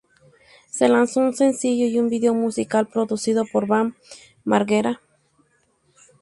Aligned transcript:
Se 0.71 0.87
lanzó 0.87 1.19
un 1.19 1.35
sencillo 1.35 1.85
y 1.85 1.99
un 1.99 2.09
video 2.09 2.33
musical, 2.33 2.87
producido 2.87 3.45
por 3.45 3.67
Bam 3.67 3.93
Margera. 4.43 4.99